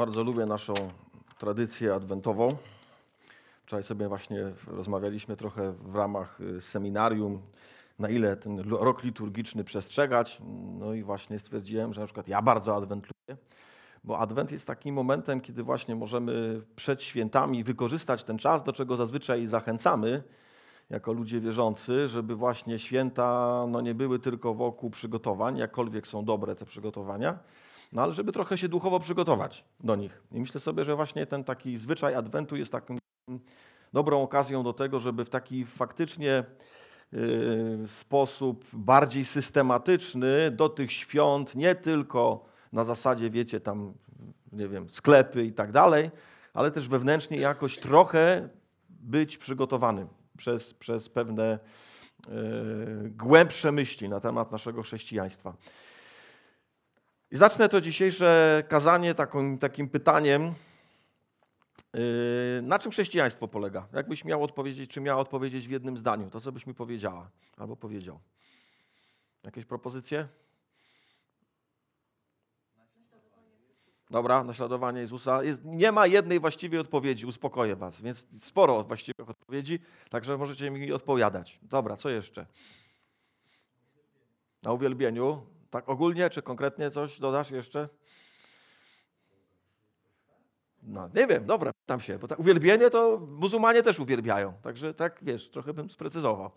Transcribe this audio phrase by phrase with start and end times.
[0.00, 0.74] Bardzo lubię naszą
[1.38, 2.48] tradycję adwentową.
[3.64, 7.42] Wczoraj sobie właśnie rozmawialiśmy trochę w ramach y, seminarium,
[7.98, 10.40] na ile ten rok liturgiczny przestrzegać.
[10.78, 13.42] No i właśnie stwierdziłem, że na przykład ja bardzo adwent lubię,
[14.04, 18.96] bo adwent jest takim momentem, kiedy właśnie możemy przed świętami wykorzystać ten czas, do czego
[18.96, 20.22] zazwyczaj zachęcamy
[20.90, 26.56] jako ludzie wierzący, żeby właśnie święta no, nie były tylko wokół przygotowań, jakkolwiek są dobre
[26.56, 27.38] te przygotowania,
[27.92, 30.22] no ale żeby trochę się duchowo przygotować do nich.
[30.32, 32.96] I myślę sobie, że właśnie ten taki zwyczaj Adwentu jest taką
[33.92, 36.44] dobrą okazją do tego, żeby w taki faktycznie
[37.12, 43.94] yy, sposób bardziej systematyczny do tych świąt, nie tylko na zasadzie, wiecie, tam,
[44.52, 46.10] nie wiem, sklepy i tak dalej,
[46.54, 48.48] ale też wewnętrznie jakoś trochę
[48.88, 51.58] być przygotowanym przez, przez pewne
[52.28, 55.54] yy, głębsze myśli na temat naszego chrześcijaństwa.
[57.30, 59.14] I zacznę to dzisiejsze kazanie
[59.60, 60.54] takim pytaniem,
[61.94, 62.00] yy,
[62.62, 63.86] na czym chrześcijaństwo polega?
[63.92, 67.76] Jakbyś miał odpowiedzieć, czy miała odpowiedzieć w jednym zdaniu, to co byś mi powiedziała albo
[67.76, 68.20] powiedział?
[69.44, 70.28] Jakieś propozycje?
[74.10, 75.42] Dobra, naśladowanie Jezusa.
[75.42, 79.78] Jest, nie ma jednej właściwej odpowiedzi, uspokoję Was, więc sporo właściwych odpowiedzi,
[80.10, 81.58] także możecie mi odpowiadać.
[81.62, 82.46] Dobra, co jeszcze?
[84.62, 85.46] Na uwielbieniu.
[85.70, 87.88] Tak ogólnie, czy konkretnie coś dodasz jeszcze?
[90.82, 95.18] No, nie wiem, dobra, tam się, bo tak uwielbienie to muzułmanie też uwielbiają, także tak,
[95.22, 96.50] wiesz, trochę bym sprecyzował.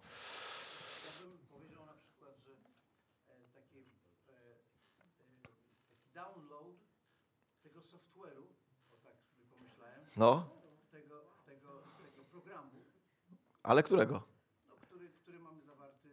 [10.18, 10.50] No.
[10.92, 11.68] Tego, tego,
[12.04, 12.70] tego programu.
[13.64, 14.24] Ale którego?
[14.70, 16.10] No, który, który mamy zawarty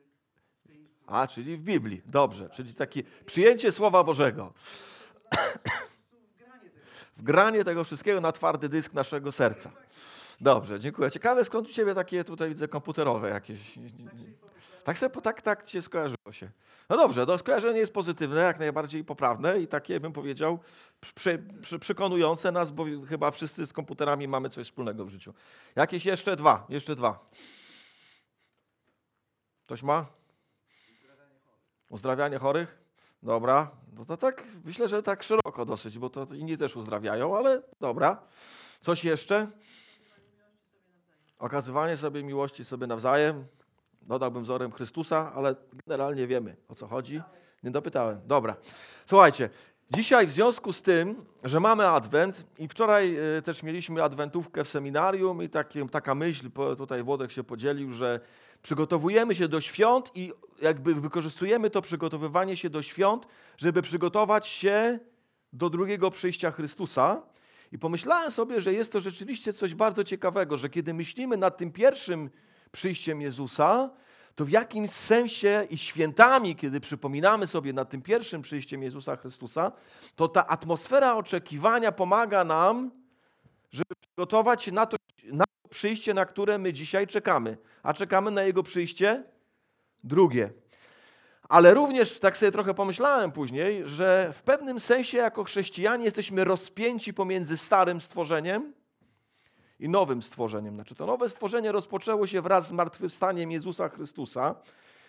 [0.64, 2.02] w tej A, czyli w Biblii.
[2.06, 4.52] Dobrze, czyli takie przyjęcie Słowa Bożego.
[7.16, 9.70] Wgranie tego wszystkiego na twardy dysk naszego serca.
[10.40, 11.10] Dobrze, dziękuję.
[11.10, 13.78] Ciekawe, skąd u Ciebie takie tutaj widzę komputerowe jakieś.
[14.84, 16.50] Tak, sobie, tak, tak Cię skojarzyło się.
[16.88, 20.58] No dobrze, to skojarzenie jest pozytywne, jak najbardziej poprawne i takie bym powiedział
[21.00, 25.34] przy, przy, przekonujące nas, bo chyba wszyscy z komputerami mamy coś wspólnego w życiu.
[25.76, 27.30] Jakieś jeszcze dwa, jeszcze dwa.
[29.66, 30.19] Ktoś ma?
[31.90, 32.78] Uzdrawianie chorych?
[33.22, 37.62] Dobra, no to tak, myślę, że tak szeroko dosyć, bo to inni też uzdrawiają, ale
[37.80, 38.22] dobra.
[38.80, 39.46] Coś jeszcze?
[41.38, 43.44] Okazywanie sobie miłości sobie nawzajem
[44.02, 45.54] dodałbym wzorem Chrystusa, ale
[45.86, 47.22] generalnie wiemy o co chodzi.
[47.62, 48.20] Nie dopytałem.
[48.26, 48.56] Dobra.
[49.06, 49.50] Słuchajcie,
[49.90, 54.68] dzisiaj w związku z tym, że mamy Adwent i wczoraj e, też mieliśmy adwentówkę w
[54.68, 58.20] seminarium i taki, taka myśl, tutaj Włodek się podzielił, że
[58.62, 63.26] przygotowujemy się do świąt i jakby wykorzystujemy to przygotowywanie się do świąt,
[63.58, 64.98] żeby przygotować się
[65.52, 67.22] do drugiego przyjścia Chrystusa.
[67.72, 71.72] I pomyślałem sobie, że jest to rzeczywiście coś bardzo ciekawego, że kiedy myślimy nad tym
[71.72, 72.30] pierwszym
[72.72, 73.90] przyjściem Jezusa,
[74.34, 79.72] to w jakimś sensie i świętami, kiedy przypominamy sobie nad tym pierwszym przyjściem Jezusa Chrystusa,
[80.16, 82.90] to ta atmosfera oczekiwania pomaga nam,
[83.70, 87.56] żeby przygotować się na to, na to przyjście, na które my dzisiaj czekamy.
[87.82, 89.24] A czekamy na Jego przyjście
[90.04, 90.50] drugie.
[91.48, 97.14] Ale również tak sobie trochę pomyślałem później, że w pewnym sensie jako chrześcijanie jesteśmy rozpięci
[97.14, 98.72] pomiędzy starym stworzeniem
[99.80, 100.74] i nowym stworzeniem.
[100.74, 104.54] Znaczy to nowe stworzenie rozpoczęło się wraz z zmartwychwstaniem Jezusa Chrystusa,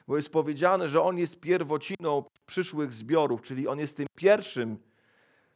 [0.07, 4.77] bo jest powiedziane, że On jest pierwociną przyszłych zbiorów, czyli On jest tym pierwszym,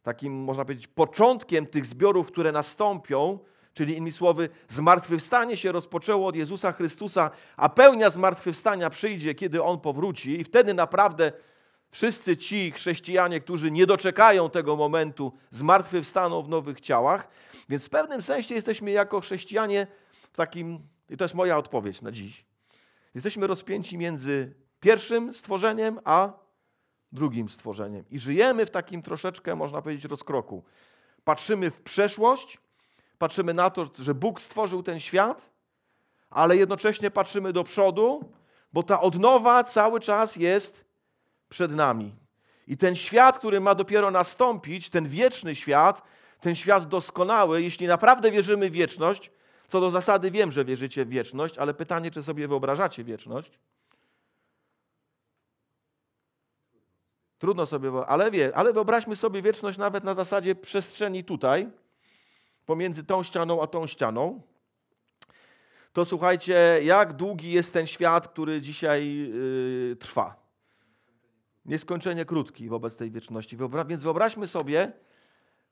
[0.02, 3.38] takim można powiedzieć, początkiem tych zbiorów, które nastąpią,
[3.76, 9.80] czyli innymi słowy, zmartwychwstanie się rozpoczęło od Jezusa Chrystusa, a pełnia zmartwychwstania przyjdzie, kiedy On
[9.80, 11.32] powróci i wtedy naprawdę
[11.90, 17.28] wszyscy ci chrześcijanie, którzy nie doczekają tego momentu, zmartwychwstaną w nowych ciałach,
[17.68, 19.86] więc w pewnym sensie jesteśmy jako chrześcijanie
[20.32, 20.78] w takim,
[21.10, 22.44] i to jest moja odpowiedź na dziś,
[23.14, 26.32] jesteśmy rozpięci między pierwszym stworzeniem, a
[27.12, 28.04] drugim stworzeniem.
[28.10, 30.64] I żyjemy w takim troszeczkę, można powiedzieć, rozkroku.
[31.24, 32.58] Patrzymy w przeszłość,
[33.18, 35.50] patrzymy na to, że Bóg stworzył ten świat,
[36.30, 38.32] ale jednocześnie patrzymy do przodu,
[38.72, 40.84] bo ta odnowa cały czas jest
[41.48, 42.14] przed nami.
[42.66, 46.02] I ten świat, który ma dopiero nastąpić, ten wieczny świat,
[46.40, 49.30] ten świat doskonały, jeśli naprawdę wierzymy w wieczność,
[49.68, 53.58] co do zasady wiem, że wierzycie w wieczność, ale pytanie, czy sobie wyobrażacie wieczność?
[57.38, 61.70] Trudno sobie, ale wie, ale wyobraźmy sobie wieczność nawet na zasadzie przestrzeni tutaj,
[62.66, 64.42] pomiędzy tą ścianą a tą ścianą.
[65.92, 70.46] To słuchajcie, jak długi jest ten świat, który dzisiaj yy, trwa?
[71.64, 73.56] Nieskończenie krótki wobec tej wieczności.
[73.56, 74.92] Wyobra więc wyobraźmy sobie,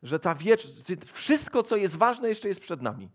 [0.02, 0.76] że ta wieczność,
[1.12, 3.08] wszystko, co jest ważne, jeszcze jest przed nami.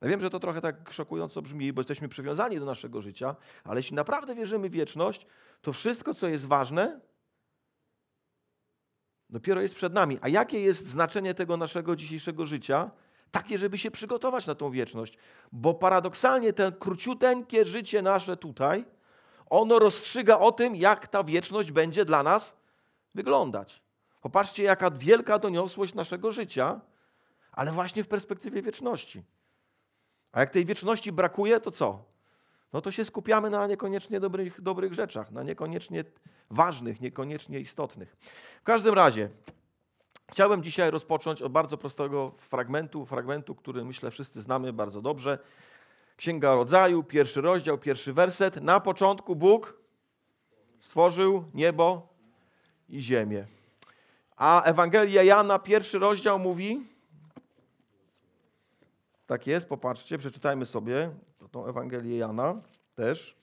[0.00, 3.78] Ja wiem, że to trochę tak szokująco brzmi, bo jesteśmy przywiązani do naszego życia, ale
[3.78, 5.26] jeśli naprawdę wierzymy w wieczność,
[5.62, 7.00] to wszystko, co jest ważne,
[9.34, 10.18] dopiero jest przed nami.
[10.20, 12.90] A jakie jest znaczenie tego naszego dzisiejszego życia?
[13.30, 15.18] Takie, żeby się przygotować na tą wieczność.
[15.52, 18.84] Bo paradoksalnie to króciuteńkie życie nasze tutaj,
[19.50, 22.56] ono rozstrzyga o tym, jak ta wieczność będzie dla nas
[23.14, 23.82] wyglądać.
[24.20, 26.80] Popatrzcie, jaka wielka doniosłość naszego życia,
[27.52, 29.22] ale właśnie w perspektywie wieczności.
[30.32, 32.04] A jak tej wieczności brakuje, to co?
[32.74, 36.04] No to się skupiamy na niekoniecznie dobrych, dobrych rzeczach, na niekoniecznie
[36.50, 38.16] ważnych, niekoniecznie istotnych.
[38.60, 39.28] W każdym razie,
[40.30, 45.38] chciałbym dzisiaj rozpocząć od bardzo prostego fragmentu, fragmentu, który myślę wszyscy znamy bardzo dobrze.
[46.16, 48.62] Księga Rodzaju, pierwszy rozdział, pierwszy werset.
[48.62, 49.78] Na początku Bóg
[50.80, 52.08] stworzył niebo
[52.88, 53.46] i ziemię.
[54.36, 56.86] A Ewangelia Jana, pierwszy rozdział mówi,
[59.26, 61.10] tak jest, popatrzcie, przeczytajmy sobie
[61.48, 62.62] tą Ewangelię Jana
[62.94, 63.36] też,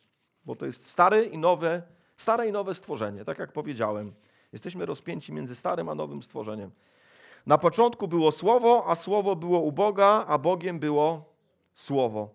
[0.45, 1.81] bo to jest stare i nowe,
[2.17, 4.13] stare i nowe stworzenie, tak jak powiedziałem.
[4.51, 6.71] Jesteśmy rozpięci między starym a nowym stworzeniem.
[7.45, 11.25] Na początku było Słowo, a Słowo było u Boga, a Bogiem było
[11.73, 12.29] Słowo.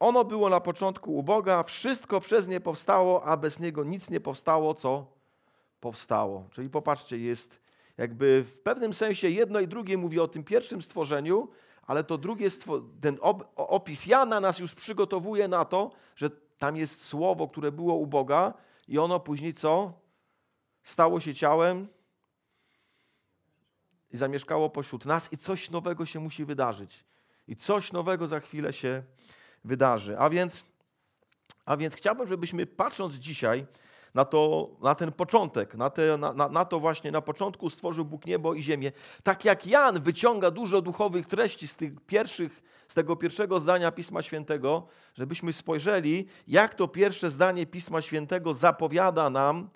[0.00, 4.20] Ono było na początku u Boga, wszystko przez nie powstało, a bez niego nic nie
[4.20, 5.06] powstało, co
[5.80, 6.44] powstało.
[6.50, 7.60] Czyli popatrzcie, jest
[7.98, 11.48] jakby w pewnym sensie jedno i drugie mówi o tym pierwszym stworzeniu,
[11.86, 12.48] ale to drugie,
[13.00, 13.18] ten
[13.56, 18.54] opis Jana nas już przygotowuje na to, że tam jest słowo, które było u Boga
[18.88, 19.92] i ono później co?
[20.82, 21.88] Stało się ciałem
[24.10, 27.04] i zamieszkało pośród nas i coś nowego się musi wydarzyć.
[27.48, 29.02] I coś nowego za chwilę się
[29.64, 30.18] wydarzy.
[30.18, 30.64] A więc,
[31.64, 33.66] a więc chciałbym, żebyśmy patrząc dzisiaj
[34.14, 38.04] na, to, na ten początek, na, te, na, na, na, to właśnie na początku stworzył
[38.04, 38.92] Bóg niebo i ziemię.
[39.22, 44.22] Tak jak Jan wyciąga dużo duchowych treści z tych pierwszych, z tego pierwszego zdania Pisma
[44.22, 49.70] Świętego, żebyśmy spojrzeli, jak to pierwsze zdanie Pisma Świętego zapowiada nam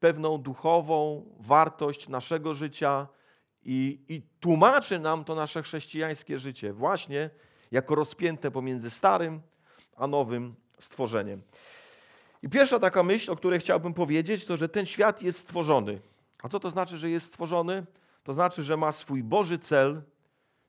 [0.00, 3.08] pewną duchową wartość naszego życia
[3.62, 7.30] i, i tłumaczy nam to nasze chrześcijańskie życie właśnie
[7.70, 9.40] jako rozpięte pomiędzy starym
[9.96, 11.42] a nowym stworzeniem.
[12.42, 16.00] I pierwsza taka myśl, o której chciałbym powiedzieć, to że ten świat jest stworzony.
[16.42, 17.86] A co to znaczy, że jest stworzony?
[18.24, 20.02] To znaczy, że ma swój Boży cel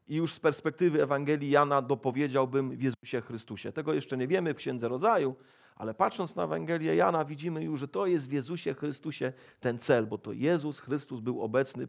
[0.07, 3.71] i już z perspektywy Ewangelii Jana dopowiedziałbym w Jezusie Chrystusie.
[3.71, 5.35] Tego jeszcze nie wiemy w Księdze Rodzaju,
[5.75, 10.07] ale patrząc na Ewangelię Jana widzimy już, że to jest w Jezusie Chrystusie ten cel,
[10.07, 11.87] bo to Jezus Chrystus był obecny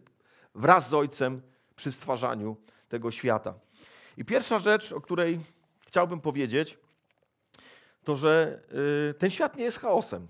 [0.54, 1.42] wraz z Ojcem
[1.76, 2.56] przy stwarzaniu
[2.88, 3.54] tego świata.
[4.16, 5.40] I pierwsza rzecz, o której
[5.86, 6.78] chciałbym powiedzieć,
[8.08, 8.60] to że
[9.10, 10.28] y, ten świat nie jest chaosem.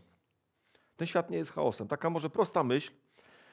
[0.97, 1.89] Ten świat nie jest chaosem.
[1.89, 2.91] Taka może prosta myśl,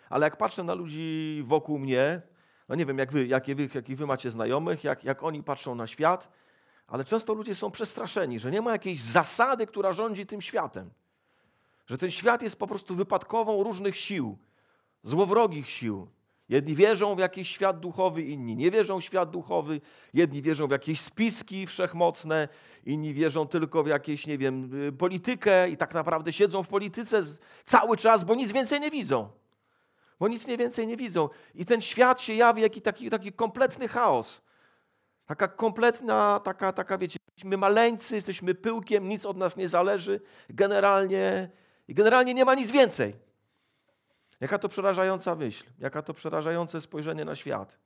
[0.10, 2.22] ale jak patrzę na ludzi wokół mnie,
[2.70, 5.76] no nie wiem, jak wy, jakie wy, jakich wy macie znajomych, jak, jak oni patrzą
[5.76, 6.32] na świat,
[6.88, 10.90] ale często ludzie są przestraszeni, że nie ma jakiejś zasady, która rządzi tym światem.
[11.88, 14.38] Że ten świat jest po prostu wypadkową różnych sił,
[15.04, 16.08] złowrogich sił,
[16.50, 19.82] Jedni wierzą w jakiś świat duchowy, inni nie wierzą w świat duchowy.
[20.14, 22.48] Jedni wierzą w jakieś spiski wszechmocne,
[22.86, 27.24] inni wierzą tylko w jakieś, nie wiem, y, politykę i tak naprawdę siedzą w polityce
[27.66, 29.30] cały czas, bo nic więcej nie widzą.
[30.20, 31.30] Bo nic nie więcej nie widzą.
[31.56, 34.42] I ten świat się jawi jak taki, taki kompletny chaos.
[35.26, 40.22] Taka kompletna, taka, taka, wiecie, jesteśmy maleńcy, jesteśmy pyłkiem, nic od nas nie zależy.
[40.50, 41.50] Generalnie,
[41.90, 43.25] generalnie nie ma nic więcej.
[44.40, 47.78] Jaka to przerażająca myśl, jaka to przerażające spojrzenie na świat.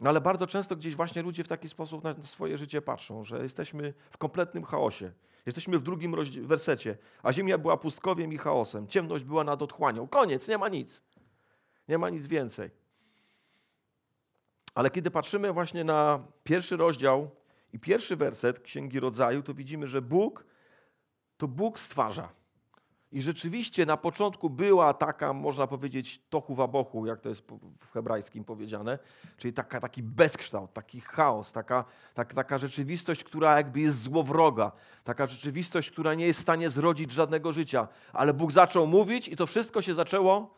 [0.00, 3.42] No ale bardzo często gdzieś właśnie ludzie w taki sposób na swoje życie patrzą, że
[3.42, 5.12] jesteśmy w kompletnym chaosie.
[5.46, 6.16] Jesteśmy w drugim
[6.46, 8.88] wersecie, a ziemia była pustkowiem i chaosem.
[8.88, 10.08] Ciemność była nad otchłanią.
[10.08, 11.02] Koniec, nie ma nic.
[11.88, 12.70] Nie ma nic więcej.
[14.74, 17.30] Ale kiedy patrzymy właśnie na pierwszy rozdział
[17.72, 20.44] i pierwszy werset Księgi Rodzaju, to widzimy, że Bóg
[21.36, 22.28] to Bóg stwarza.
[23.12, 27.42] I rzeczywiście na początku była taka, można powiedzieć, tochu wabochu, jak to jest
[27.80, 28.98] w hebrajskim powiedziane,
[29.36, 34.72] czyli taka, taki bezkształt, taki chaos, taka, tak, taka rzeczywistość, która jakby jest złowroga,
[35.04, 37.88] taka rzeczywistość, która nie jest w stanie zrodzić żadnego życia.
[38.12, 40.54] Ale Bóg zaczął mówić i to wszystko się zaczęło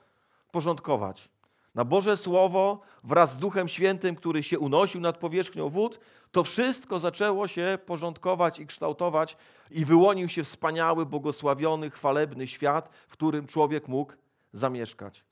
[0.53, 1.34] porządkować
[1.75, 6.01] na Boże Słowo wraz z Duchem Świętym, który się unosił nad powierzchnią wód,
[6.33, 9.37] to wszystko zaczęło się porządkować i kształtować
[9.71, 14.13] i wyłonił się wspaniały, błogosławiony, chwalebny świat, w którym człowiek mógł
[14.53, 15.25] zamieszkać.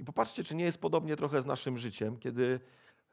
[0.00, 2.60] I popatrzcie, czy nie jest podobnie trochę z naszym życiem, kiedy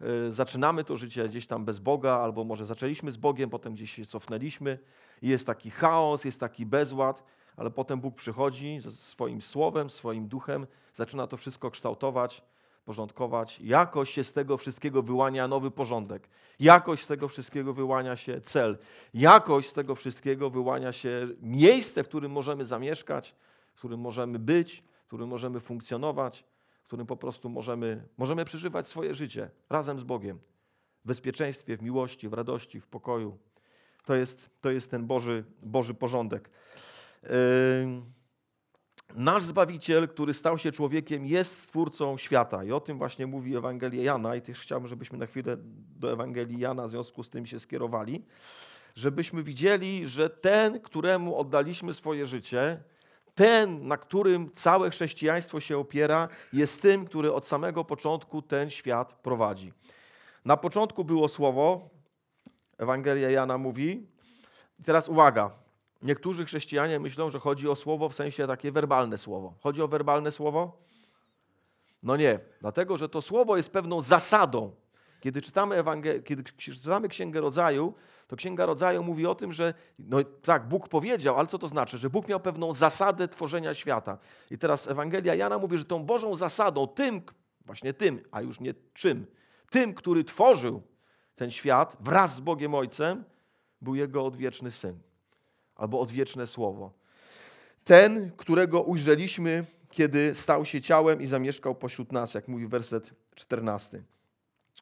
[0.01, 3.93] e, zaczynamy to życie gdzieś tam bez Boga, albo może zaczęliśmy z Bogiem, potem gdzieś
[3.93, 4.79] się cofnęliśmy
[5.21, 7.23] i jest taki chaos, jest taki bezład,
[7.57, 12.43] ale potem Bóg przychodzi ze swoim słowem, swoim duchem, zaczyna to wszystko kształtować
[12.85, 13.59] porządkować.
[13.59, 16.29] Jakoś się z tego wszystkiego wyłania nowy porządek.
[16.59, 18.77] Jakoś z tego wszystkiego wyłania się cel.
[19.13, 23.35] Jakoś z tego wszystkiego wyłania się miejsce, w którym możemy zamieszkać,
[23.73, 26.43] w którym możemy być, w którym możemy funkcjonować,
[26.83, 30.39] w którym po prostu możemy, możemy przeżywać swoje życie razem z Bogiem.
[31.05, 33.37] W bezpieczeństwie, w miłości, w radości, w pokoju.
[34.05, 36.49] To jest, to jest ten Boży, Boży porządek.
[37.23, 37.29] Yy...
[39.15, 42.63] Nasz Zbawiciel, który stał się człowiekiem, jest Stwórcą świata.
[42.63, 44.35] I o tym właśnie mówi Ewangelia Jana.
[44.35, 45.57] I też chciałbym, żebyśmy na chwilę
[45.99, 48.25] do Ewangelii Jana w związku z tym się skierowali.
[48.95, 52.83] Żebyśmy widzieli, że ten, któremu oddaliśmy swoje życie,
[53.35, 59.13] ten, na którym całe chrześcijaństwo się opiera, jest tym, który od samego początku ten świat
[59.13, 59.73] prowadzi.
[60.45, 61.89] Na początku było słowo,
[62.77, 64.07] Ewangelia Jana mówi.
[64.79, 65.51] I teraz uwaga,
[66.01, 69.53] Niektórzy chrześcijanie myślą, że chodzi o słowo w sensie takie werbalne słowo.
[69.59, 70.77] Chodzi o werbalne słowo?
[72.03, 74.75] No nie, dlatego że to słowo jest pewną zasadą.
[75.19, 77.93] Kiedy czytamy, Ewangel- kiedy czytamy Księgę Rodzaju,
[78.27, 81.97] to Księga Rodzaju mówi o tym, że no tak, Bóg powiedział, ale co to znaczy?
[81.97, 84.17] Że Bóg miał pewną zasadę tworzenia świata.
[84.51, 87.21] I teraz Ewangelia Jana mówi, że tą Bożą zasadą, tym,
[87.65, 89.25] właśnie tym, a już nie czym,
[89.69, 90.81] tym, który tworzył
[91.35, 93.23] ten świat wraz z Bogiem Ojcem,
[93.81, 95.08] był Jego odwieczny Syn
[95.79, 96.91] albo odwieczne słowo.
[97.83, 104.03] Ten, którego ujrzeliśmy, kiedy stał się ciałem i zamieszkał pośród nas, jak mówi werset 14.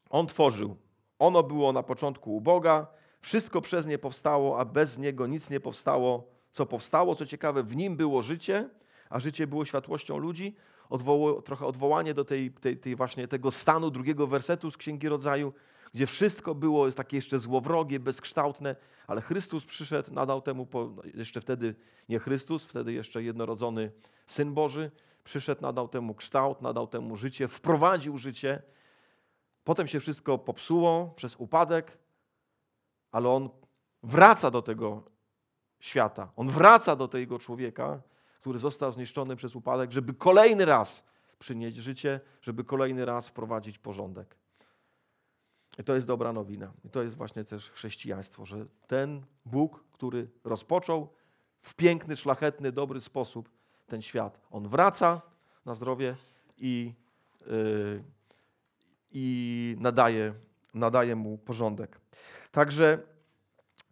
[0.09, 0.75] On tworzył.
[1.19, 2.87] Ono było na początku u Boga,
[3.21, 7.15] wszystko przez nie powstało, a bez niego nic nie powstało, co powstało.
[7.15, 8.69] Co ciekawe, w nim było życie,
[9.09, 10.55] a życie było światłością ludzi.
[10.89, 15.53] Odwoło, trochę odwołanie do tej, tej, tej właśnie tego stanu drugiego wersetu z Księgi Rodzaju,
[15.97, 18.75] gdzie wszystko było takie jeszcze złowrogie, bezkształtne,
[19.07, 21.75] ale Chrystus przyszedł, nadał temu, no, jeszcze wtedy
[22.09, 23.91] nie Chrystus, wtedy jeszcze jednorodzony
[24.25, 24.91] Syn Boży,
[25.23, 28.61] przyszedł, nadał temu kształt, nadał temu życie, wprowadził życie.
[29.63, 31.97] Potem się wszystko popsuło przez upadek,
[33.11, 33.49] ale On
[34.03, 35.03] wraca do tego
[35.79, 36.31] świata.
[36.35, 38.01] On wraca do tego człowieka,
[38.39, 41.05] który został zniszczony przez upadek, żeby kolejny raz
[41.39, 44.37] przynieść życie, żeby kolejny raz wprowadzić porządek.
[45.79, 46.73] I to jest dobra nowina.
[46.85, 51.09] I to jest właśnie też chrześcijaństwo, że ten Bóg, który rozpoczął
[51.61, 53.49] w piękny, szlachetny, dobry sposób
[53.87, 55.21] ten świat, on wraca
[55.65, 56.15] na zdrowie
[56.57, 56.93] i,
[57.47, 58.03] yy,
[59.11, 60.33] i nadaje,
[60.73, 61.99] nadaje mu porządek.
[62.51, 62.99] Także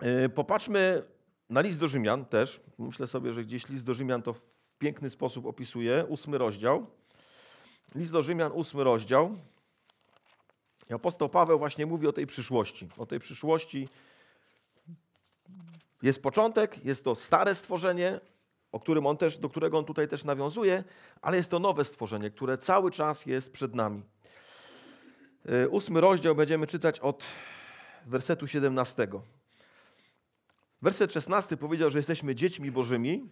[0.02, 1.04] yy, popatrzmy
[1.50, 2.62] na list do Rzymian też.
[2.78, 4.42] Myślę sobie, że gdzieś list do Rzymian to w
[4.80, 6.06] piękny sposób opisuje.
[6.10, 6.86] Ósmy rozdział.
[7.96, 9.38] List do Rzymian, ósmy rozdział.
[10.90, 12.88] I apostoł Paweł właśnie mówi o tej przyszłości.
[12.98, 13.88] O tej przyszłości
[16.02, 18.20] jest początek, jest to stare stworzenie,
[18.72, 20.84] o którym on też, do którego on tutaj też nawiązuje,
[21.22, 24.04] ale jest to nowe stworzenie, które cały czas jest przed nami.
[25.50, 27.24] Y, ósmy rozdział będziemy czytać od
[28.06, 29.08] wersetu 17.
[30.82, 33.30] Werset 16 powiedział, że jesteśmy dziećmi bożymi.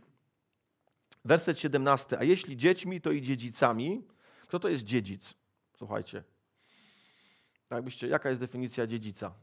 [1.25, 4.03] Werset 17, a jeśli dziećmi, to i dziedzicami.
[4.47, 5.33] Kto to jest dziedzic?
[5.77, 6.23] Słuchajcie.
[7.75, 9.33] Jakbyście, jaka jest definicja dziedzica?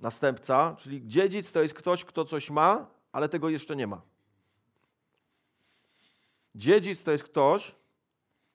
[0.00, 4.00] Następca, czyli dziedzic to jest ktoś, kto coś ma, ale tego jeszcze nie ma.
[6.54, 7.74] Dziedzic to jest ktoś,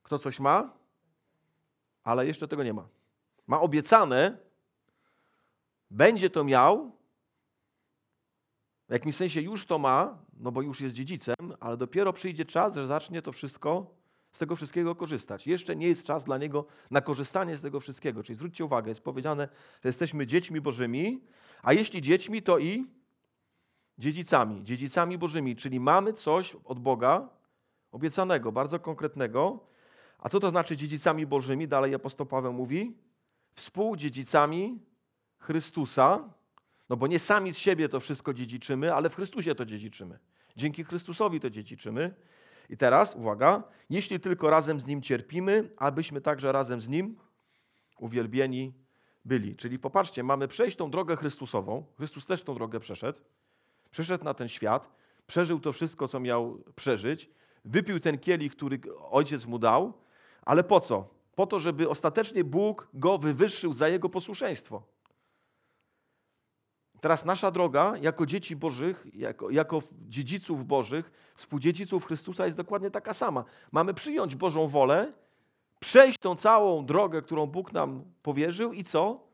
[0.04, 0.74] kto coś ma,
[2.04, 2.88] ale jeszcze tego nie ma.
[3.48, 4.38] Ma obiecane,
[5.92, 6.92] będzie to miał,
[8.90, 12.74] w jakimś sensie już to ma, no bo już jest dziedzicem, ale dopiero przyjdzie czas,
[12.74, 14.01] że zacznie to wszystko
[14.32, 15.48] z tego wszystkiego korzystać.
[15.48, 18.24] Jeszcze nie jest czas dla niego na korzystanie z tego wszystkiego.
[18.24, 19.50] Czyli zwróćcie uwagę, jest powiedziane,
[19.84, 21.22] że jesteśmy dziećmi Bożymi,
[21.64, 22.86] a jeśli dziećmi, to i
[23.98, 27.30] dziedzicami, dziedzicami Bożymi, czyli mamy coś od Boga
[27.92, 29.60] obiecanego, bardzo konkretnego.
[30.20, 31.68] A co to znaczy dziedzicami Bożymi?
[31.68, 32.98] Dalej apostoł Paweł mówi,
[33.54, 34.80] współdziedzicami
[35.38, 36.30] Chrystusa,
[36.90, 40.20] no bo nie sami z siebie to wszystko dziedziczymy, ale w Chrystusie to dziedziczymy.
[40.56, 42.14] Dzięki Chrystusowi to dziedziczymy.
[42.70, 47.18] I teraz, uwaga, jeśli tylko razem z Nim cierpimy, abyśmy także razem z Nim
[48.00, 48.74] uwielbieni
[49.26, 49.56] byli.
[49.56, 51.86] Czyli popatrzcie, mamy przejść tą drogę Chrystusową.
[51.98, 53.20] Chrystus też tą drogę przeszedł.
[53.92, 54.92] Przeszedł na ten świat,
[55.28, 57.30] przeżył to wszystko, co miał przeżyć,
[57.66, 59.94] wypił ten kielich, który ojciec mu dał,
[60.42, 61.08] ale po co?
[61.36, 64.84] Po to, żeby ostatecznie Bóg go wywyższył za jego posłuszeństwo.
[67.02, 73.14] Teraz nasza droga jako dzieci Bożych, jako, jako dziedziców Bożych, współdziedziców Chrystusa jest dokładnie taka
[73.14, 73.46] sama.
[73.72, 75.14] Mamy przyjąć Bożą wolę,
[75.80, 79.28] przejść tą całą drogę, którą Bóg nam powierzył i co?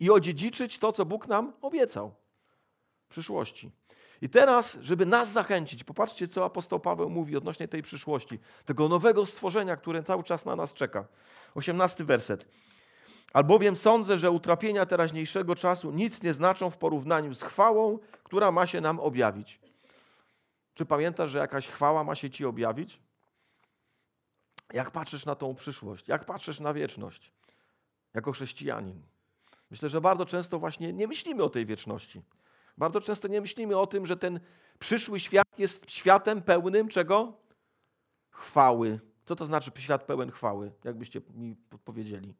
[0.00, 2.14] I odziedziczyć to, co Bóg nam obiecał
[3.04, 3.70] w przyszłości.
[4.22, 9.26] I teraz, żeby nas zachęcić, popatrzcie, co apostoł Paweł mówi odnośnie tej przyszłości, tego nowego
[9.26, 11.04] stworzenia, które cały czas na nas czeka.
[11.54, 12.46] 18 werset.
[13.32, 18.66] Albowiem sądzę, że utrapienia teraźniejszego czasu nic nie znaczą w porównaniu z chwałą, która ma
[18.66, 19.60] się nam objawić.
[20.74, 23.00] Czy pamiętasz, że jakaś chwała ma się ci objawić?
[24.72, 26.08] Jak patrzysz na tą przyszłość?
[26.08, 27.32] Jak patrzysz na wieczność?
[28.14, 29.02] Jako chrześcijanin.
[29.70, 32.22] Myślę, że bardzo często właśnie nie myślimy o tej wieczności.
[32.78, 34.40] Bardzo często nie myślimy o tym, że ten
[34.78, 37.32] przyszły świat jest światem pełnym czego?
[38.30, 39.00] Chwały.
[39.24, 40.72] Co to znaczy świat pełen chwały?
[40.84, 42.34] Jakbyście mi podpowiedzieli.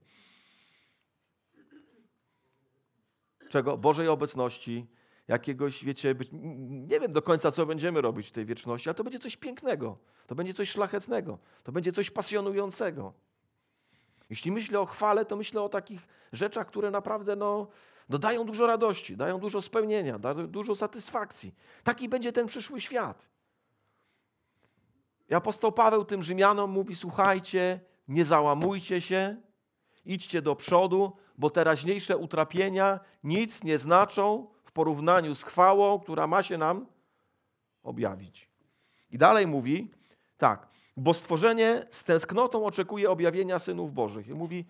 [3.49, 3.77] Czego?
[3.77, 4.87] Bożej obecności,
[5.29, 9.05] jakiegoś, wiecie, być, nie wiem do końca, co będziemy robić w tej wieczności, ale to
[9.05, 13.13] będzie coś pięknego, to będzie coś szlachetnego, to będzie coś pasjonującego.
[14.31, 17.69] Jeśli myślę o chwale, to myślę o takich rzeczach, które naprawdę no,
[18.09, 21.55] no dają dużo radości, dają dużo spełnienia, dają dużo satysfakcji.
[21.85, 23.29] Taki będzie ten przyszły świat.
[25.31, 29.37] I apostoł Paweł tym Rzymianom mówi: Słuchajcie, nie załamujcie się,
[30.05, 36.43] idźcie do przodu, bo teraźniejsze utrapienia nic nie znaczą w porównaniu z chwałą, która ma
[36.43, 36.87] się nam
[37.83, 38.51] objawić.
[39.11, 39.91] I dalej mówi
[40.39, 44.29] tak, bo stworzenie z tęsknotą oczekuje objawienia synów Bożych.
[44.29, 44.65] I mówi,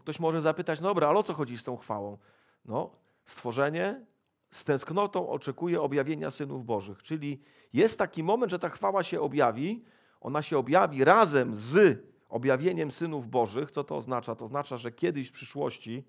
[0.00, 2.18] ktoś może zapytać, no dobra, ale o co chodzi z tą chwałą?
[2.64, 2.90] No,
[3.24, 4.06] stworzenie
[4.50, 7.02] z tęsknotą oczekuje objawienia synów Bożych.
[7.02, 9.84] Czyli jest taki moment, że ta chwała się objawi,
[10.20, 13.70] ona się objawi razem z objawieniem synów Bożych.
[13.70, 14.34] Co to oznacza?
[14.34, 16.04] To oznacza, że kiedyś w przyszłości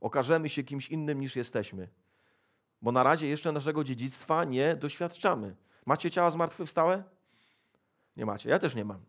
[0.00, 1.88] okażemy się kimś innym niż jesteśmy.
[2.82, 5.56] Bo na razie jeszcze naszego dziedzictwa nie doświadczamy.
[5.86, 7.04] Macie ciała zmartwychwstałe?
[8.16, 8.50] Nie macie.
[8.50, 9.00] Ja też nie mam.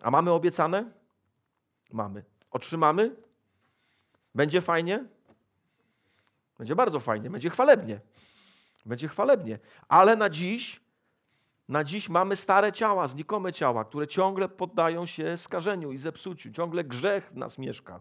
[0.00, 0.90] A mamy obiecane?
[1.92, 2.24] Mamy.
[2.50, 3.16] Otrzymamy?
[4.34, 5.04] Będzie fajnie?
[6.58, 8.00] Będzie bardzo fajnie, będzie chwalebnie.
[8.86, 9.58] Będzie chwalebnie.
[9.88, 10.80] Ale na dziś,
[11.68, 16.50] na dziś mamy stare ciała, znikome ciała, które ciągle poddają się skażeniu i zepsuciu.
[16.52, 18.00] Ciągle grzech w nas mieszka.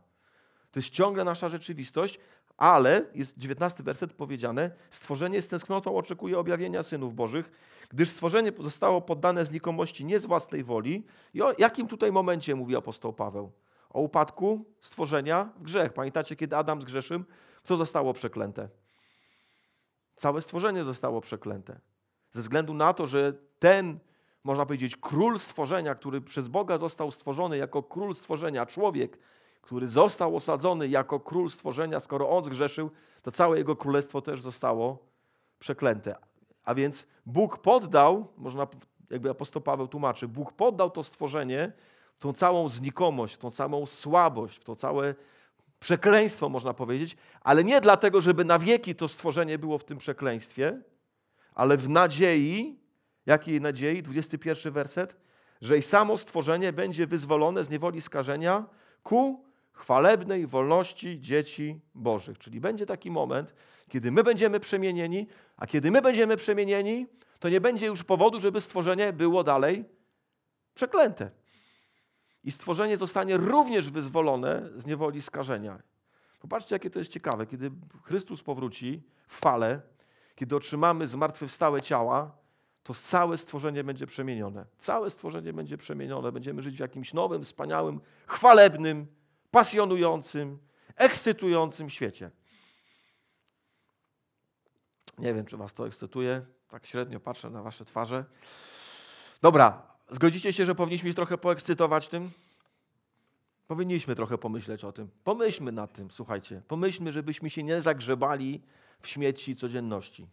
[0.71, 2.19] To jest ciągle nasza rzeczywistość,
[2.57, 7.51] ale jest 19 werset powiedziane: Stworzenie z tęsknotą oczekuje objawienia synów Bożych,
[7.89, 11.05] gdyż stworzenie zostało poddane znikomości nie z własnej woli.
[11.33, 13.51] I o jakim tutaj momencie mówi apostoł Paweł?
[13.89, 15.93] O upadku stworzenia w grzech.
[15.93, 17.23] Pamiętacie, kiedy Adam zgrzeszył?
[17.63, 18.69] Co zostało przeklęte?
[20.15, 21.79] Całe stworzenie zostało przeklęte.
[22.31, 23.33] Ze względu na to, że
[23.65, 23.99] ten,
[24.43, 29.17] można powiedzieć, król stworzenia, który przez Boga został stworzony jako król stworzenia, człowiek,
[29.61, 34.97] który został osadzony jako król stworzenia, skoro on zgrzeszył, to całe jego królestwo też zostało
[35.59, 36.15] przeklęte.
[36.63, 38.67] A więc Bóg poddał, można,
[39.09, 41.71] jakby apostoł Paweł tłumaczy, Bóg poddał to stworzenie,
[42.19, 45.15] tą całą znikomość, tą całą słabość, to całe
[45.79, 50.81] przekleństwo, można powiedzieć, ale nie dlatego, żeby na wieki to stworzenie było w tym przekleństwie,
[51.55, 52.84] ale w nadziei,
[53.25, 55.15] jakiej nadziei, 21 werset,
[55.61, 58.65] że i samo stworzenie będzie wyzwolone z niewoli skażenia
[59.03, 62.37] ku chwalebnej wolności dzieci Bożych.
[62.37, 63.53] Czyli będzie taki moment,
[63.89, 67.07] kiedy my będziemy przemienieni, a kiedy my będziemy przemienieni,
[67.39, 69.85] to nie będzie już powodu, żeby stworzenie było dalej
[70.73, 71.31] przeklęte.
[72.43, 75.81] I stworzenie zostanie również wyzwolone z niewoli skażenia.
[76.39, 77.45] Popatrzcie, jakie to jest ciekawe.
[77.45, 77.71] Kiedy
[78.03, 79.81] Chrystus powróci w fale,
[80.35, 82.37] kiedy otrzymamy zmartwychwstałe ciała,
[82.85, 84.65] to całe stworzenie będzie przemienione.
[84.77, 86.31] Całe stworzenie będzie przemienione.
[86.31, 89.07] Będziemy żyć w jakimś nowym, wspaniałym, chwalebnym,
[89.51, 90.57] pasjonującym,
[90.95, 92.31] ekscytującym świecie.
[95.17, 96.45] Nie wiem, czy Was to ekscytuje.
[96.69, 98.25] Tak średnio patrzę na Wasze twarze.
[99.41, 102.31] Dobra, Zgodzicie się, że powinniśmy się trochę poekscytować tym?
[103.67, 105.09] Powinniśmy trochę pomyśleć o tym.
[105.23, 106.61] Pomyślmy nad tym, słuchajcie.
[106.67, 108.61] Pomyślmy, żebyśmy się nie zagrzebali
[108.99, 110.27] w śmieci codzienności.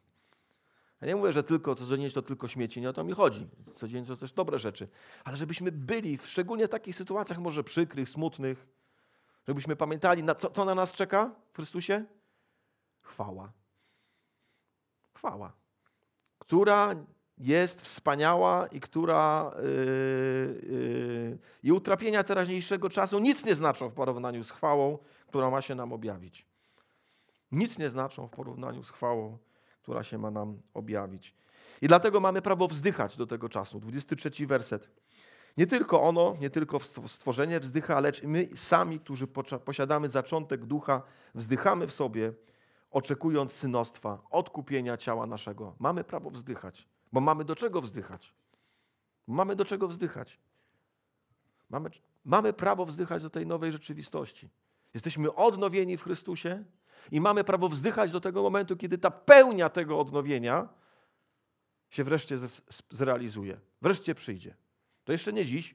[1.03, 3.47] Ja nie mówię, że tylko codziennie to tylko śmieci, nie o to mi chodzi.
[3.75, 4.89] Codziennie to też dobre rzeczy.
[5.25, 8.67] Ale żebyśmy byli, szczególnie w takich sytuacjach może przykrych, smutnych,
[9.49, 12.05] żebyśmy pamiętali, na co, co na nas czeka w Chrystusie?
[13.03, 13.53] Chwała.
[15.15, 15.53] Chwała.
[16.39, 16.95] Która
[17.39, 19.63] jest wspaniała i która yy,
[20.71, 25.75] yy, i utrapienia teraźniejszego czasu nic nie znaczą w porównaniu z chwałą, która ma się
[25.75, 26.47] nam objawić.
[27.53, 29.39] Nic nie znaczą w porównaniu z chwałą,
[29.83, 31.35] która się ma nam objawić.
[31.83, 33.81] I dlatego mamy prawo wzdychać do tego czasu.
[33.81, 34.89] 23 werset.
[35.57, 39.27] Nie tylko ono, nie tylko stworzenie wzdycha, lecz my sami, którzy
[39.65, 41.03] posiadamy zaczątek ducha,
[41.35, 42.33] wzdychamy w sobie,
[42.91, 45.75] oczekując synostwa, odkupienia ciała naszego.
[45.79, 46.89] Mamy prawo wzdychać.
[47.13, 48.35] Bo mamy do czego wzdychać.
[49.27, 50.39] Mamy do czego wzdychać.
[51.71, 51.91] Mamy,
[52.25, 54.49] mamy prawo wzdychać do tej nowej rzeczywistości.
[54.95, 56.65] Jesteśmy odnowieni w Chrystusie
[57.11, 60.69] i mamy prawo wzdychać do tego momentu, kiedy ta pełnia tego odnowienia
[61.91, 62.39] się wreszcie
[62.91, 63.61] zrealizuje.
[63.83, 64.57] Wreszcie przyjdzie.
[65.05, 65.75] To jeszcze nie dziś,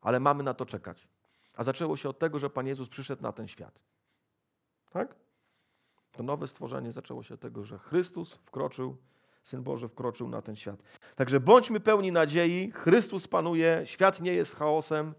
[0.00, 1.08] ale mamy na to czekać.
[1.54, 3.80] A zaczęło się od tego, że Pan Jezus przyszedł na ten świat.
[4.90, 5.14] Tak?
[6.12, 8.96] To nowe stworzenie zaczęło się od tego, że Chrystus wkroczył,
[9.42, 10.82] Syn Boży wkroczył na ten świat.
[11.16, 15.14] Także bądźmy pełni nadziei, Chrystus panuje, świat nie jest chaosem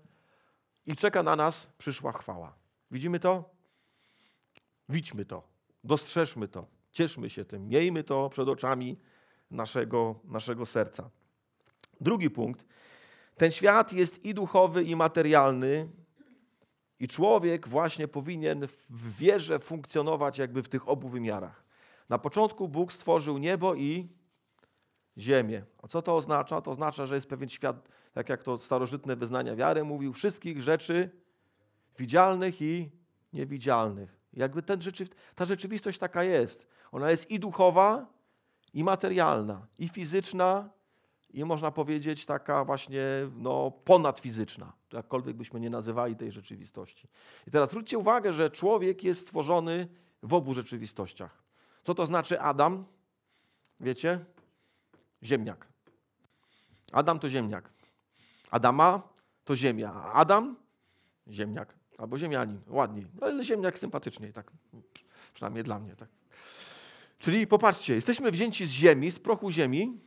[0.86, 2.56] i czeka na nas przyszła chwała.
[2.92, 3.61] Widzimy to?
[4.92, 5.44] Widźmy to,
[5.84, 8.98] dostrzeżmy to, cieszmy się tym, miejmy to przed oczami
[9.52, 11.10] naszego, naszego serca.
[12.02, 12.66] Drugi punkt.
[13.38, 15.90] Ten świat jest i duchowy, i materialny,
[17.00, 21.64] i człowiek właśnie powinien w wierze funkcjonować jakby w tych obu wymiarach.
[22.10, 24.08] Na początku Bóg stworzył niebo i
[25.18, 25.64] ziemię.
[25.84, 26.62] A co to oznacza?
[26.62, 31.10] To oznacza, że jest pewien świat, tak jak to starożytne wyznania wiary mówił, wszystkich rzeczy
[31.98, 32.92] widzialnych i
[33.34, 34.21] niewidzialnych.
[34.34, 34.80] Jakby ten
[35.36, 36.68] ta rzeczywistość taka jest.
[36.92, 38.06] Ona jest i duchowa,
[38.74, 40.70] i materialna, i fizyczna,
[41.30, 43.04] i można powiedzieć taka właśnie
[43.36, 47.08] no, ponadfizyczna, jakkolwiek byśmy nie nazywali tej rzeczywistości.
[47.48, 49.88] I teraz zwróćcie uwagę, że człowiek jest stworzony
[50.24, 51.44] w obu rzeczywistościach.
[51.84, 52.86] Co to znaczy Adam?
[53.80, 54.26] Wiecie?
[55.24, 55.68] Ziemniak.
[56.92, 57.70] Adam to ziemniak.
[58.52, 59.02] Adama
[59.46, 60.56] to ziemia, Adam
[61.28, 62.60] ziemniak albo ziemianin.
[62.68, 64.52] Ładniej, no, ale ziemniak sympatyczniej, tak
[65.34, 65.96] przynajmniej dla mnie.
[65.96, 66.10] Tak.
[67.20, 70.00] Czyli popatrzcie, jesteśmy wzięci z ziemi, z prochu ziemi,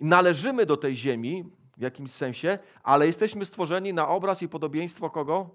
[0.00, 1.44] należymy do tej ziemi
[1.76, 5.50] w jakimś sensie, ale jesteśmy stworzeni na obraz i podobieństwo kogo?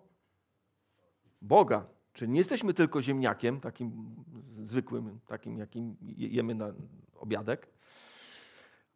[1.42, 1.86] Boga.
[2.14, 4.16] Czyli nie jesteśmy tylko ziemniakiem, takim
[4.66, 6.74] zwykłym, takim jakim jemy na
[7.16, 7.68] obiadek,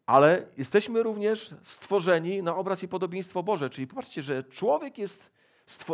[0.06, 3.70] ale jesteśmy również stworzeni na obraz i podobieństwo Boże.
[3.70, 5.32] Czyli popatrzcie, że człowiek jest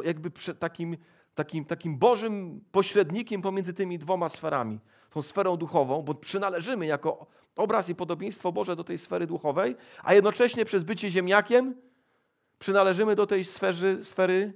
[0.04, 0.98] jakby takim,
[1.36, 4.80] takim, takim Bożym pośrednikiem pomiędzy tymi dwoma sferami.
[5.10, 10.14] Tą sferą duchową, bo przynależymy jako obraz i podobieństwo Boże do tej sfery duchowej, a
[10.14, 11.76] jednocześnie przez bycie ziemniakiem
[12.60, 14.54] przynależymy do tej sfery, sfery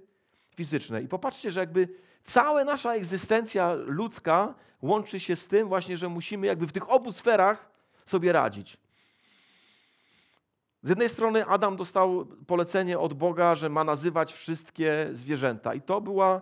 [0.55, 1.05] fizycznej.
[1.05, 1.87] I popatrzcie, że jakby
[2.23, 7.11] cała nasza egzystencja ludzka łączy się z tym właśnie, że musimy jakby w tych obu
[7.11, 7.71] sferach
[8.05, 8.77] sobie radzić.
[10.83, 16.01] Z jednej strony Adam dostał polecenie od Boga, że ma nazywać wszystkie zwierzęta i to
[16.01, 16.41] była,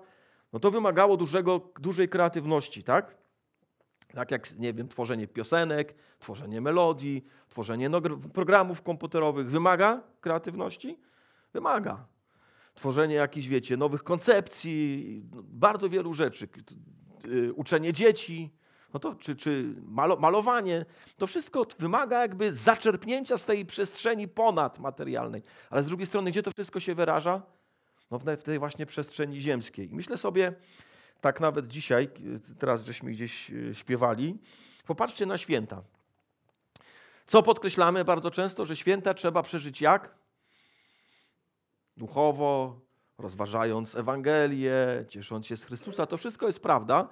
[0.54, 3.18] no to wymagało dużego, dużej kreatywności, tak?
[4.14, 7.90] Tak jak, nie wiem, tworzenie piosenek, tworzenie melodii, tworzenie
[8.34, 11.00] programów komputerowych wymaga kreatywności?
[11.54, 12.06] Wymaga.
[12.76, 16.48] Tworzenie jakichś, wiecie, nowych koncepcji, bardzo wielu rzeczy.
[17.28, 18.52] Y, uczenie dzieci,
[18.94, 19.76] no to, czy, czy
[20.20, 20.86] malowanie,
[21.18, 25.44] to wszystko wymaga jakby zaczerpnięcia z tej przestrzeni ponadmaterialnej.
[25.70, 27.42] Ale z drugiej strony, gdzie to wszystko się wyraża?
[28.12, 29.92] No w tej właśnie przestrzeni ziemskiej.
[29.92, 30.54] I myślę sobie,
[31.22, 32.10] tak nawet dzisiaj,
[32.60, 34.38] teraz żeśmy gdzieś e, śpiewali,
[34.86, 35.82] popatrzcie na święta.
[37.28, 40.16] Co podkreślamy bardzo często, że święta trzeba przeżyć jak?
[41.98, 42.80] Duchowo,
[43.18, 46.06] rozważając Ewangelię, ciesząc się z Chrystusa.
[46.06, 47.08] To wszystko jest prawda,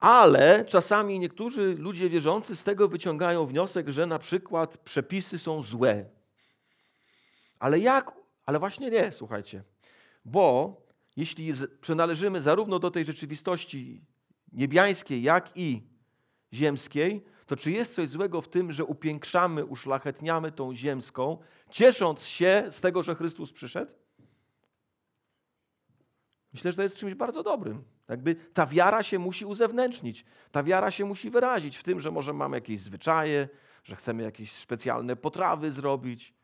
[0.00, 6.04] ale czasami niektórzy ludzie wierzący z tego wyciągają wniosek, że na przykład przepisy są złe.
[7.58, 8.12] Ale jak?
[8.46, 9.62] Ale właśnie nie, słuchajcie.
[10.24, 10.76] Bo
[11.16, 14.04] jeśli przynależymy zarówno do tej rzeczywistości
[14.52, 15.82] niebiańskiej, jak i
[16.52, 21.38] ziemskiej, to czy jest coś złego w tym, że upiększamy, uszlachetniamy tą ziemską,
[21.70, 23.92] ciesząc się z tego, że Chrystus przyszedł?
[26.52, 27.84] Myślę, że to jest czymś bardzo dobrym.
[28.08, 30.24] Jakby ta wiara się musi uzewnętrznić.
[30.52, 33.48] Ta wiara się musi wyrazić w tym, że może mamy jakieś zwyczaje,
[33.84, 36.34] że chcemy jakieś specjalne potrawy zrobić.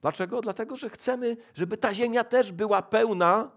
[0.00, 0.40] Dlaczego?
[0.40, 3.50] Dlatego, że chcemy, żeby ta ziemia też była pełna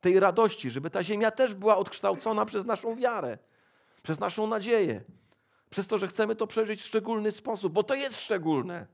[0.00, 3.38] tej radości, żeby ta ziemia też była odkształcona przez naszą wiarę,
[4.02, 5.04] przez naszą nadzieję,
[5.70, 8.86] przez to, że chcemy to przeżyć w szczególny sposób, bo to jest szczególne.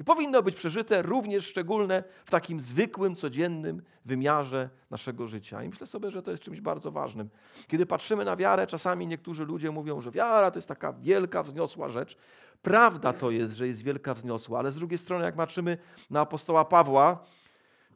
[0.00, 5.64] I powinno być przeżyte również szczególne w takim zwykłym, codziennym wymiarze naszego życia.
[5.64, 7.30] I myślę sobie, że to jest czymś bardzo ważnym.
[7.68, 11.88] Kiedy patrzymy na wiarę, czasami niektórzy ludzie mówią, że wiara to jest taka wielka, wzniosła
[11.88, 12.16] rzecz.
[12.62, 15.78] Prawda to jest, że jest wielka, wzniosła, ale z drugiej strony, jak patrzymy
[16.10, 17.24] na apostoła Pawła,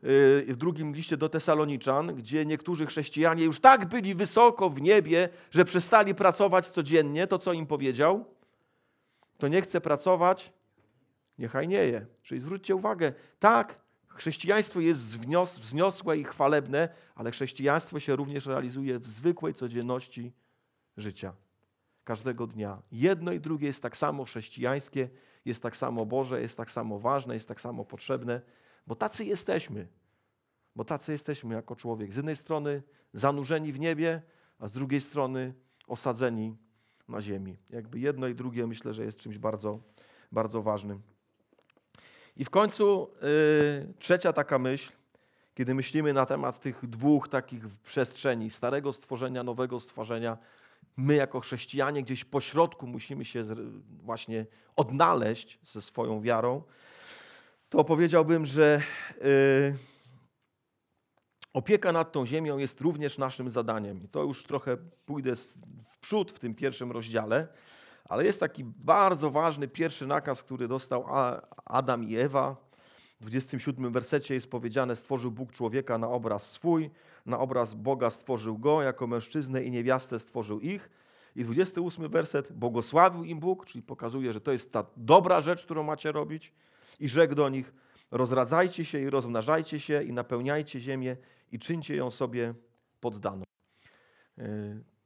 [0.02, 0.08] yy,
[0.48, 5.64] w drugim liście do Tesaloniczan, gdzie niektórzy chrześcijanie już tak byli wysoko w niebie, że
[5.64, 8.24] przestali pracować codziennie, to co im powiedział?
[9.38, 10.52] To nie chce pracować,
[11.38, 12.06] niechaj nie je.
[12.22, 15.18] Czyli zwróćcie uwagę, tak, chrześcijaństwo jest
[15.60, 20.32] wzniosłe i chwalebne, ale chrześcijaństwo się również realizuje w zwykłej codzienności
[20.96, 21.32] życia.
[22.04, 22.82] Każdego dnia.
[22.92, 25.08] Jedno i drugie jest tak samo chrześcijańskie,
[25.44, 28.40] jest tak samo Boże, jest tak samo ważne, jest tak samo potrzebne,
[28.86, 29.88] bo tacy jesteśmy.
[30.76, 32.12] Bo tacy jesteśmy jako człowiek.
[32.12, 34.22] Z jednej strony zanurzeni w niebie,
[34.58, 35.54] a z drugiej strony
[35.86, 36.56] osadzeni
[37.08, 37.56] na ziemi.
[37.70, 39.80] Jakby jedno i drugie myślę, że jest czymś bardzo
[40.34, 41.02] bardzo ważnym.
[42.36, 44.92] I w końcu yy, trzecia taka myśl,
[45.54, 50.38] kiedy myślimy na temat tych dwóch takich przestrzeni, starego stworzenia, nowego stworzenia,
[50.96, 53.44] my jako chrześcijanie gdzieś po środku musimy się
[54.02, 56.62] właśnie odnaleźć ze swoją wiarą,
[57.68, 58.82] to powiedziałbym, że
[59.20, 59.78] yy,
[61.52, 64.02] opieka nad tą ziemią jest również naszym zadaniem.
[64.02, 65.36] I to już trochę pójdę
[65.84, 67.48] w przód w tym pierwszym rozdziale,
[68.08, 71.04] ale jest taki bardzo ważny pierwszy nakaz, który dostał
[71.64, 72.56] Adam i Ewa.
[73.20, 76.90] W 27 wersecie jest powiedziane: Stworzył Bóg człowieka na obraz swój,
[77.26, 80.90] na obraz Boga stworzył go, jako mężczyznę i niewiastę stworzył ich.
[81.36, 85.82] I 28 werset: Błogosławił im Bóg, czyli pokazuje, że to jest ta dobra rzecz, którą
[85.82, 86.52] macie robić,
[87.00, 87.72] i rzekł do nich:
[88.10, 91.16] Rozradzajcie się i rozmnażajcie się i napełniajcie ziemię
[91.52, 92.54] i czyńcie ją sobie
[93.00, 93.44] poddaną.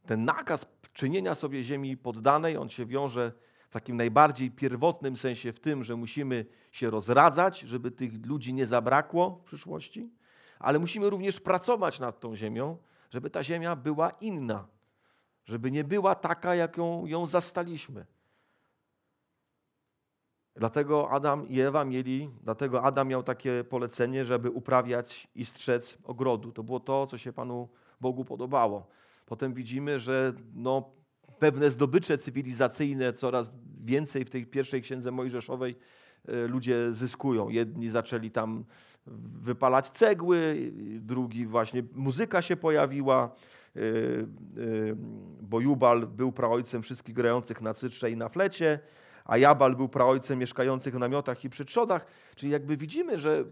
[0.08, 3.32] Ten nakaz czynienia sobie ziemi poddanej, on się wiąże
[3.68, 8.66] w takim najbardziej pierwotnym sensie w tym, że musimy się rozradzać, żeby tych ludzi nie
[8.66, 10.10] zabrakło w przyszłości,
[10.58, 12.76] ale musimy również pracować nad tą ziemią,
[13.10, 14.66] żeby ta ziemia była inna,
[15.44, 18.06] żeby nie była taka, jaką ją zastaliśmy.
[20.56, 26.52] Dlatego Adam i Ewa mieli, dlatego Adam miał takie polecenie, żeby uprawiać i strzec ogrodu.
[26.52, 27.68] To było to, co się Panu
[28.00, 28.98] Bogu podobało.
[29.28, 30.90] Potem widzimy, że no,
[31.38, 33.52] pewne zdobycze cywilizacyjne coraz
[33.84, 35.76] więcej w tej pierwszej księdze Mojżeszowej
[36.28, 37.48] e, ludzie zyskują.
[37.48, 38.64] Jedni zaczęli tam
[39.40, 43.34] wypalać cegły, drugi właśnie muzyka się pojawiła,
[43.76, 43.84] e, e,
[45.40, 48.78] bo Jubal był praojcem wszystkich grających na cytrze i na flecie,
[49.24, 52.06] a Jabal był praojcem mieszkających w namiotach i przy trzodach.
[52.36, 53.44] Czyli jakby widzimy, że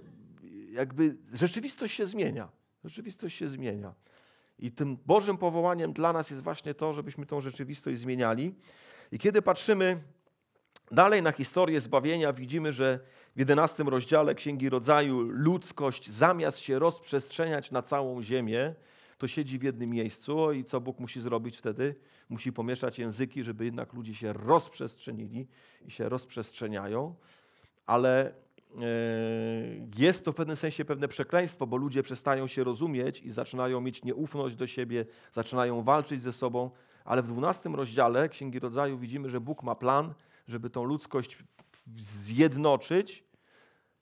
[0.70, 2.48] jakby rzeczywistość się zmienia.
[2.84, 3.94] Rzeczywistość się zmienia.
[4.58, 8.54] I tym Bożym powołaniem dla nas jest właśnie to, żebyśmy tą rzeczywistość zmieniali.
[9.12, 10.02] I kiedy patrzymy
[10.90, 13.00] dalej na historię zbawienia, widzimy, że
[13.36, 18.74] w 11 rozdziale Księgi Rodzaju ludzkość zamiast się rozprzestrzeniać na całą ziemię,
[19.18, 21.94] to siedzi w jednym miejscu i co Bóg musi zrobić wtedy?
[22.28, 25.48] Musi pomieszać języki, żeby jednak ludzie się rozprzestrzenili
[25.86, 27.14] i się rozprzestrzeniają,
[27.86, 28.34] ale
[29.98, 34.04] jest to w pewnym sensie pewne przekleństwo, bo ludzie przestają się rozumieć i zaczynają mieć
[34.04, 36.70] nieufność do siebie, zaczynają walczyć ze sobą,
[37.04, 40.14] ale w 12 rozdziale Księgi Rodzaju widzimy, że Bóg ma plan,
[40.48, 41.38] żeby tą ludzkość
[41.96, 43.24] zjednoczyć.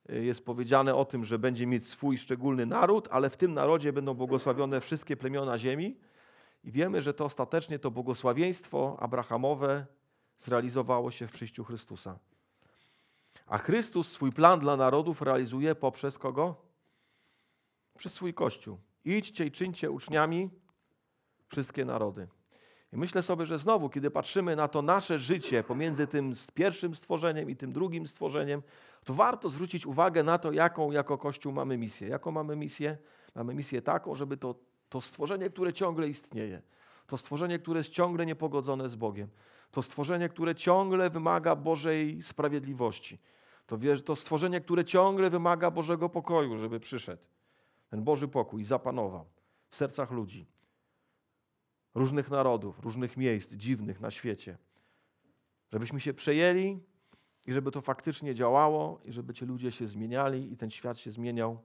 [0.09, 3.92] E, jest powiedziane o tym, że będzie mieć swój szczególny naród, ale w tym narodzie
[3.92, 5.96] będą błogosławione wszystkie plemiona ziemi.
[6.64, 9.87] I wiemy, że to ostatecznie to błogosławieństwo abrahamowe
[10.38, 12.18] zrealizowało się w przyjściu Chrystusa.
[13.46, 16.57] A Chrystus swój plan dla narodów realizuje poprzez kogo?
[17.98, 18.78] Przez swój Kościół.
[19.04, 20.50] Idźcie i czyńcie uczniami
[21.48, 22.28] wszystkie narody.
[22.92, 27.50] I myślę sobie, że znowu, kiedy patrzymy na to nasze życie pomiędzy tym pierwszym stworzeniem
[27.50, 28.62] i tym drugim stworzeniem,
[29.04, 32.09] to warto zwrócić uwagę na to, jaką jako Kościół mamy misję.
[32.09, 32.98] Jaką mamy misję?
[33.35, 34.54] Mamy misję taką, żeby to,
[34.88, 36.62] to stworzenie, które ciągle istnieje,
[37.07, 39.28] to stworzenie, które jest ciągle niepogodzone z Bogiem,
[39.74, 43.18] to stworzenie, które ciągle wymaga Bożej sprawiedliwości,
[43.66, 47.22] to, wiesz, to stworzenie, które ciągle wymaga Bożego pokoju, żeby przyszedł.
[47.90, 49.26] Ten Boży pokój zapanował
[49.68, 50.46] w sercach ludzi,
[51.94, 54.58] różnych narodów, różnych miejsc dziwnych na świecie.
[55.72, 56.80] Żebyśmy się przejęli
[57.46, 61.10] i żeby to faktycznie działało, i żeby ci ludzie się zmieniali i ten świat się
[61.10, 61.58] zmieniał.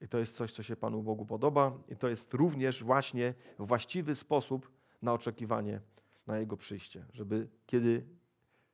[0.00, 4.14] I to jest coś, co się Panu Bogu podoba, i to jest również właśnie właściwy
[4.14, 4.70] sposób
[5.02, 5.80] na oczekiwanie
[6.26, 7.04] na Jego przyjście.
[7.12, 8.06] Żeby kiedy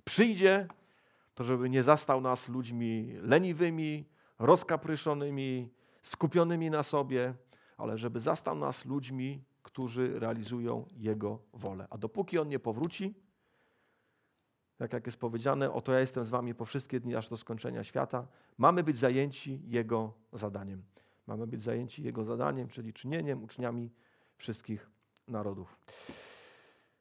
[0.05, 0.69] przyjdzie,
[1.35, 4.05] to żeby nie zastał nas ludźmi leniwymi,
[4.39, 5.71] rozkapryszonymi,
[6.03, 7.35] skupionymi na sobie,
[7.77, 11.87] ale żeby zastał nas ludźmi, którzy realizują Jego wolę.
[11.91, 13.15] A dopóki On nie powróci,
[14.77, 17.85] tak jak jest powiedziane, oto ja jestem z wami po wszystkie dni aż do skończenia
[17.85, 18.27] świata,
[18.59, 20.83] mamy być zajęci Jego zadaniem.
[21.27, 23.91] Mamy być zajęci Jego zadaniem, czyli czynieniem uczniami
[24.37, 24.91] wszystkich
[25.29, 25.79] narodów.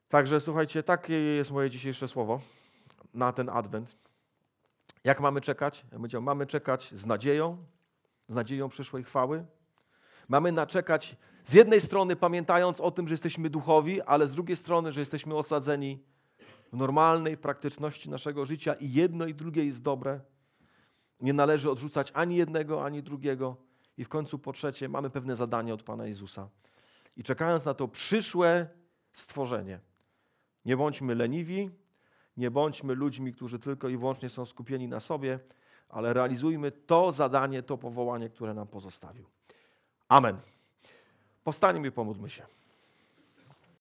[0.10, 2.42] Także słuchajcie, takie jest moje dzisiejsze słowo
[3.14, 3.96] na ten adwent.
[5.04, 5.86] Jak mamy czekać?
[5.92, 7.58] Ja powiedział, mamy czekać z nadzieją,
[8.28, 9.46] z nadzieją przyszłej chwały.
[10.28, 11.16] Mamy naczekać
[11.46, 15.36] z jednej strony pamiętając o tym, że jesteśmy duchowi, ale z drugiej strony, że jesteśmy
[15.36, 16.04] osadzeni
[16.74, 20.20] w normalnej praktyczności naszego życia i jedno i drugie jest dobre.
[21.22, 23.56] Nie należy odrzucać ani jednego, ani drugiego.
[23.98, 26.50] I w końcu po trzecie mamy pewne zadanie od Pana Jezusa.
[27.18, 28.68] I czekając na to przyszłe
[29.14, 29.80] stworzenie,
[30.68, 31.70] nie bądźmy leniwi,
[32.38, 35.40] nie bądźmy ludźmi, którzy tylko i wyłącznie są skupieni na sobie,
[35.90, 39.26] ale realizujmy to zadanie, to powołanie, które nam pozostawił.
[40.08, 40.38] Amen.
[41.44, 42.46] Powstańmy i pomódlmy się.